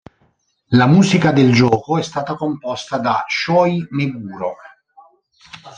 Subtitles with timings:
[0.71, 4.55] La musica del gioco è stata composta da Shoji Meguro.